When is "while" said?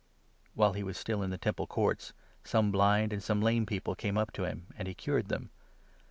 0.55-0.73